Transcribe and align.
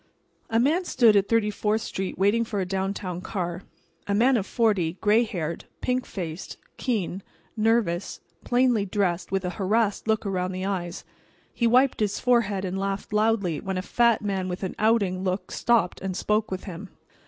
A 0.49 0.59
man 0.59 0.83
stood 0.83 1.15
at 1.15 1.29
Thirty 1.29 1.51
fourth 1.51 1.81
street 1.81 2.17
waiting 2.17 2.43
for 2.43 2.59
a 2.59 2.65
downtown 2.65 3.21
car. 3.21 3.61
A 4.07 4.15
man 4.15 4.35
of 4.35 4.47
forty, 4.47 4.93
gray 4.99 5.23
haired, 5.23 5.65
pink 5.79 6.07
faced, 6.07 6.57
keen, 6.75 7.21
nervous, 7.55 8.19
plainly 8.43 8.83
dressed, 8.83 9.31
with 9.31 9.45
a 9.45 9.51
harassed 9.61 10.07
look 10.07 10.25
around 10.25 10.53
the 10.53 10.65
eyes. 10.65 11.03
He 11.53 11.67
wiped 11.67 11.99
his 11.99 12.19
forehead 12.19 12.65
and 12.65 12.79
laughed 12.79 13.13
loudly 13.13 13.59
when 13.59 13.77
a 13.77 13.83
fat 13.83 14.23
man 14.23 14.49
with 14.49 14.63
an 14.63 14.73
outing 14.79 15.23
look 15.23 15.51
stopped 15.51 16.01
and 16.01 16.17
spoke 16.17 16.49
with 16.49 16.63
him. 16.63 16.89